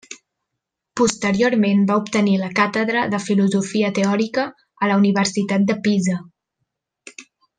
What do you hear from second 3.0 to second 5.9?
de Filosofia teòrica a la Universitat de